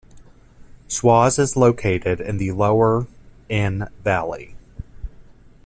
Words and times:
Schwaz 0.89 1.37
is 1.37 1.55
located 1.55 2.19
in 2.19 2.37
the 2.39 2.53
lower 2.53 3.05
Inn 3.49 3.87
valley. 4.03 4.55